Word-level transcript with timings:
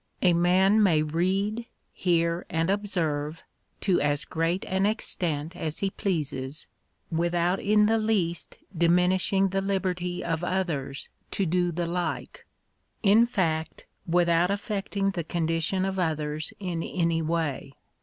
A 0.23 0.33
man 0.33 0.81
may 0.81 1.03
read, 1.03 1.67
hear, 1.93 2.43
and 2.49 2.71
observe, 2.71 3.43
to 3.81 4.01
as 4.01 4.25
great 4.25 4.65
an 4.65 4.87
extent 4.87 5.55
as 5.55 5.77
he 5.77 5.91
pleases, 5.91 6.65
without 7.11 7.59
in 7.59 7.85
the 7.85 7.99
least 7.99 8.57
diminishing 8.75 9.49
the 9.49 9.61
liberty 9.61 10.23
of 10.23 10.43
others 10.43 11.09
to 11.29 11.45
do 11.45 11.71
the 11.71 11.85
like— 11.85 12.47
in 13.13 13.27
fact, 13.27 13.85
without 14.07 14.49
affecting 14.49 15.11
the 15.11 15.23
condition 15.23 15.85
of 15.85 15.99
others 15.99 16.51
in 16.59 16.81
any 16.81 17.21
way. 17.21 17.73